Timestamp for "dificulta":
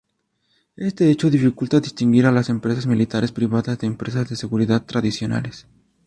1.29-1.79